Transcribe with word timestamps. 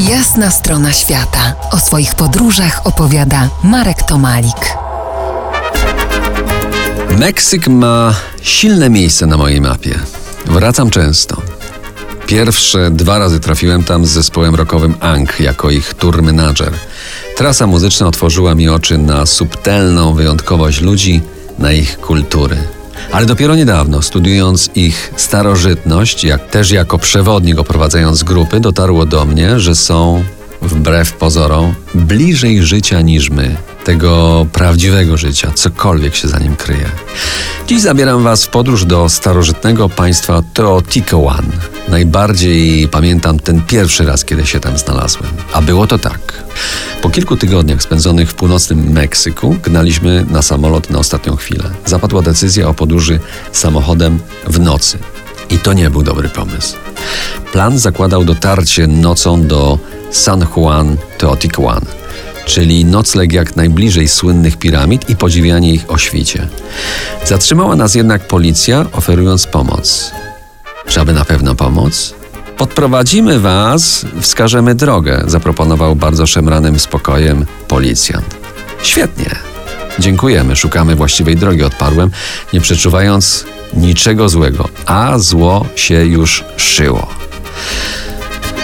Jasna 0.00 0.50
strona 0.50 0.92
świata. 0.92 1.54
O 1.70 1.78
swoich 1.78 2.14
podróżach 2.14 2.80
opowiada 2.84 3.48
Marek 3.64 4.02
Tomalik. 4.02 4.76
Meksyk 7.18 7.68
ma 7.68 8.14
silne 8.42 8.90
miejsce 8.90 9.26
na 9.26 9.36
mojej 9.36 9.60
mapie. 9.60 9.98
Wracam 10.46 10.90
często. 10.90 11.42
Pierwsze 12.26 12.90
dwa 12.90 13.18
razy 13.18 13.40
trafiłem 13.40 13.84
tam 13.84 14.06
z 14.06 14.10
zespołem 14.10 14.54
rockowym 14.54 14.94
Ang 15.00 15.40
jako 15.40 15.70
ich 15.70 15.94
tour 15.94 16.22
manager. 16.22 16.72
Trasa 17.36 17.66
muzyczna 17.66 18.06
otworzyła 18.06 18.54
mi 18.54 18.68
oczy 18.68 18.98
na 18.98 19.26
subtelną 19.26 20.14
wyjątkowość 20.14 20.80
ludzi, 20.80 21.22
na 21.58 21.72
ich 21.72 22.00
kultury. 22.00 22.75
Ale 23.12 23.26
dopiero 23.26 23.54
niedawno, 23.54 24.02
studiując 24.02 24.70
ich 24.74 25.12
starożytność, 25.16 26.24
jak 26.24 26.50
też 26.50 26.70
jako 26.70 26.98
przewodnik 26.98 27.58
oprowadzając 27.58 28.22
grupy, 28.22 28.60
dotarło 28.60 29.06
do 29.06 29.24
mnie, 29.24 29.60
że 29.60 29.74
są, 29.74 30.24
wbrew 30.62 31.12
pozorom, 31.12 31.74
bliżej 31.94 32.62
życia 32.62 33.00
niż 33.00 33.30
my, 33.30 33.56
tego 33.84 34.46
prawdziwego 34.52 35.16
życia, 35.16 35.50
cokolwiek 35.54 36.14
się 36.16 36.28
za 36.28 36.38
nim 36.38 36.56
kryje. 36.56 36.90
Dziś 37.66 37.80
zabieram 37.80 38.22
Was 38.22 38.44
w 38.44 38.48
podróż 38.48 38.84
do 38.84 39.08
starożytnego 39.08 39.88
państwa 39.88 40.42
Teotihuacan. 40.54 41.52
Najbardziej 41.88 42.88
pamiętam 42.88 43.38
ten 43.38 43.62
pierwszy 43.62 44.04
raz, 44.04 44.24
kiedy 44.24 44.46
się 44.46 44.60
tam 44.60 44.78
znalazłem. 44.78 45.30
A 45.52 45.62
było 45.62 45.86
to 45.86 45.98
tak. 45.98 46.44
Po 47.06 47.10
kilku 47.10 47.36
tygodniach 47.36 47.82
spędzonych 47.82 48.30
w 48.30 48.34
północnym 48.34 48.92
Meksyku 48.92 49.56
gnaliśmy 49.62 50.24
na 50.30 50.42
samolot 50.42 50.90
na 50.90 50.98
ostatnią 50.98 51.36
chwilę. 51.36 51.64
Zapadła 51.84 52.22
decyzja 52.22 52.68
o 52.68 52.74
podróży 52.74 53.20
samochodem 53.52 54.18
w 54.46 54.60
nocy. 54.60 54.98
I 55.50 55.58
to 55.58 55.72
nie 55.72 55.90
był 55.90 56.02
dobry 56.02 56.28
pomysł. 56.28 56.76
Plan 57.52 57.78
zakładał 57.78 58.24
dotarcie 58.24 58.86
nocą 58.86 59.46
do 59.46 59.78
San 60.10 60.46
Juan 60.56 60.96
Teotihuacan, 61.18 61.84
czyli 62.46 62.84
nocleg 62.84 63.32
jak 63.32 63.56
najbliżej 63.56 64.08
słynnych 64.08 64.56
piramid 64.56 65.10
i 65.10 65.16
podziwianie 65.16 65.74
ich 65.74 65.90
o 65.90 65.98
świcie. 65.98 66.48
Zatrzymała 67.24 67.76
nas 67.76 67.94
jednak 67.94 68.28
policja, 68.28 68.86
oferując 68.92 69.46
pomoc. 69.46 70.10
Czy 70.88 71.00
aby 71.00 71.12
na 71.12 71.24
pewno 71.24 71.54
pomóc? 71.54 72.14
Podprowadzimy 72.56 73.40
was, 73.40 74.06
wskażemy 74.20 74.74
drogę, 74.74 75.24
zaproponował 75.26 75.96
bardzo 75.96 76.26
szemranym 76.26 76.78
spokojem 76.78 77.46
policjant. 77.68 78.36
Świetnie. 78.82 79.30
Dziękujemy, 79.98 80.56
szukamy 80.56 80.94
właściwej 80.94 81.36
drogi, 81.36 81.62
odparłem, 81.62 82.10
nie 82.52 82.60
przeczuwając 82.60 83.44
niczego 83.74 84.28
złego, 84.28 84.68
a 84.86 85.18
zło 85.18 85.66
się 85.76 86.06
już 86.06 86.44
szyło. 86.56 87.06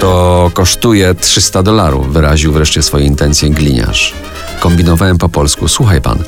To 0.00 0.50
kosztuje 0.54 1.14
300 1.14 1.62
dolarów, 1.62 2.12
wyraził 2.12 2.52
wreszcie 2.52 2.82
swoje 2.82 3.06
intencje 3.06 3.50
gliniarz. 3.50 4.14
Kombinowałem 4.60 5.18
po 5.18 5.28
polsku. 5.28 5.68
Słuchaj 5.68 6.00
pan, 6.00 6.18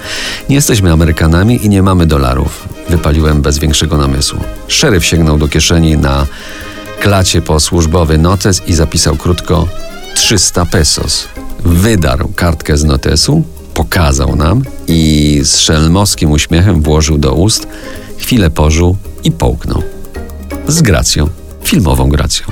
nie 0.48 0.56
jesteśmy 0.56 0.92
Amerykanami 0.92 1.66
i 1.66 1.68
nie 1.68 1.82
mamy 1.82 2.06
dolarów. 2.06 2.68
Wypaliłem 2.88 3.42
bez 3.42 3.58
większego 3.58 3.96
namysłu. 3.96 4.40
Szeryf 4.68 5.04
sięgnął 5.04 5.38
do 5.38 5.48
kieszeni 5.48 5.96
na 5.96 6.26
klacie 7.00 7.42
po 7.42 7.60
służbowy 7.60 8.18
notes 8.18 8.62
i 8.66 8.74
zapisał 8.74 9.16
krótko 9.16 9.68
300 10.14 10.66
pesos. 10.66 11.28
Wydarł 11.64 12.28
kartkę 12.36 12.76
z 12.76 12.84
notesu, 12.84 13.44
pokazał 13.74 14.36
nam 14.36 14.62
i 14.88 15.40
z 15.44 15.58
szelmowskim 15.58 16.30
uśmiechem 16.30 16.82
włożył 16.82 17.18
do 17.18 17.32
ust, 17.32 17.68
chwilę 18.18 18.50
pożył 18.50 18.96
i 19.24 19.32
połknął. 19.32 19.82
Z 20.68 20.82
gracją, 20.82 21.28
filmową 21.64 22.08
gracją. 22.08 22.46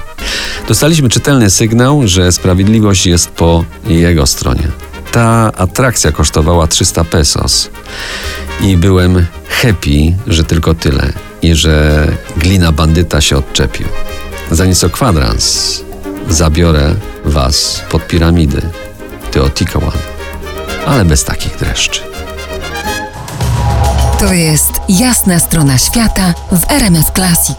Dostaliśmy 0.68 1.08
czytelny 1.08 1.50
sygnał, 1.50 2.02
że 2.04 2.32
sprawiedliwość 2.32 3.06
jest 3.06 3.30
po 3.30 3.64
jego 3.86 4.26
stronie. 4.26 4.68
Ta 5.12 5.52
atrakcja 5.56 6.12
kosztowała 6.12 6.66
300 6.66 7.04
pesos 7.04 7.70
i 8.60 8.76
byłem 8.76 9.26
happy, 9.48 10.16
że 10.26 10.44
tylko 10.44 10.74
tyle 10.74 11.12
i 11.42 11.54
że 11.54 12.06
glina 12.36 12.72
bandyta 12.72 13.20
się 13.20 13.36
odczepił. 13.36 13.86
Za 14.50 14.66
nieco 14.66 14.90
kwadrans 14.90 15.80
zabiorę 16.28 16.94
was 17.24 17.82
pod 17.90 18.06
piramidy 18.06 18.62
Teotihuacan, 19.30 20.00
ale 20.86 21.04
bez 21.04 21.24
takich 21.24 21.56
dreszczy. 21.56 22.00
To 24.20 24.32
jest 24.32 24.72
Jasna 24.88 25.38
strona 25.38 25.78
świata 25.78 26.34
w 26.52 26.70
RMF 26.70 27.10
Classic. 27.10 27.58